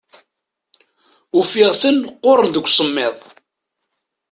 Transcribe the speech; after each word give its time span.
Ufiɣ-ten 1.39 1.97
qquren 2.15 2.47
deg 2.53 2.65
usemmiḍ. 2.67 3.15